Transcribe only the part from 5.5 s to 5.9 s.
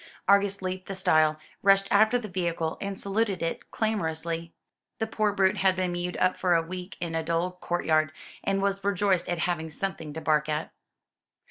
had